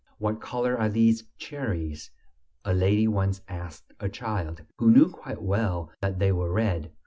"What 0.17 0.41
color 0.41 0.75
are 0.79 0.89
these 0.89 1.25
cherries?" 1.37 2.09
a 2.65 2.73
lady 2.73 3.07
once 3.07 3.43
asked 3.47 3.93
a 3.99 4.09
child, 4.09 4.63
who 4.79 4.89
knew 4.89 5.09
quite 5.11 5.43
well 5.43 5.91
that 6.01 6.17
they 6.17 6.31
were 6.31 6.51
red. 6.51 6.91